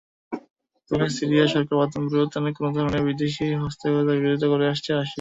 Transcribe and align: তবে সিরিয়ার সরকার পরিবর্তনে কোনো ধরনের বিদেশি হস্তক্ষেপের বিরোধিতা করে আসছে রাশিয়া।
তবে 0.91 1.07
সিরিয়ার 1.17 1.51
সরকার 1.53 1.75
পরিবর্তনে 2.05 2.49
কোনো 2.57 2.69
ধরনের 2.77 3.03
বিদেশি 3.07 3.45
হস্তক্ষেপের 3.61 4.19
বিরোধিতা 4.19 4.47
করে 4.51 4.65
আসছে 4.67 4.89
রাশিয়া। 4.89 5.09